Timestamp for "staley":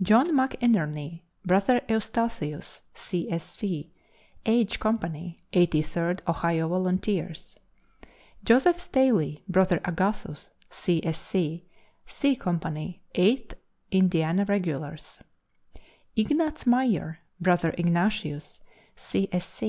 8.80-9.44